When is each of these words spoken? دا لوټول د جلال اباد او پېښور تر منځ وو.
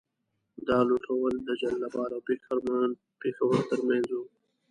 دا 0.67 0.77
لوټول 0.89 1.33
د 1.47 1.49
جلال 1.59 1.81
اباد 1.89 2.09
او 2.15 2.21
پېښور 3.17 3.59
تر 3.69 3.79
منځ 3.87 4.07
وو. 4.11 4.23